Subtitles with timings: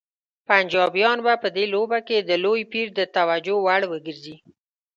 [0.47, 4.35] پنجابیان به په دې لوبه کې د لوی پیر د توجه وړ وګرځي.